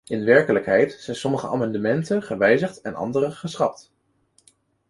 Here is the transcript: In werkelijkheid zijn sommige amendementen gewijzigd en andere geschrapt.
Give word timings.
In 0.07 0.23
werkelijkheid 0.23 0.91
zijn 0.99 1.17
sommige 1.17 1.47
amendementen 1.47 2.23
gewijzigd 2.23 2.81
en 2.81 2.95
andere 2.95 3.31
geschrapt. 3.31 3.91